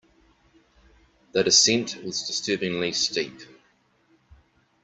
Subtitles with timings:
[1.31, 3.39] The descent was disturbingly steep.